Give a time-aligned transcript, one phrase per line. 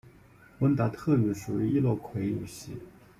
[0.61, 2.75] 温达特语属于易洛魁语系。